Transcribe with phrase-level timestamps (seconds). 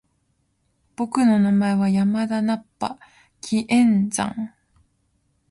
[0.95, 2.97] 僕の名前は山田ナッパ！
[3.39, 4.33] 気円斬！